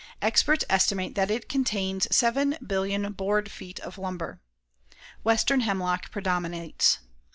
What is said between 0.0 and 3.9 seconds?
Experts estimate that it contains 7,000,000,000 board feet